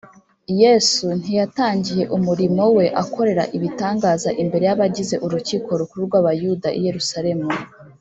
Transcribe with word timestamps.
Yesu 0.61 1.05
ntiyatangiye 1.19 2.03
umurimo 2.17 2.63
we 2.75 2.85
akorera 3.03 3.43
ibitangaza 3.57 4.29
imbere 4.41 4.63
y’abagize 4.69 5.15
Urukiko 5.25 5.69
Rukuru 5.79 6.01
rw’Abayuda 6.07 6.69
i 6.79 6.81
Yerusalemu 6.87 7.47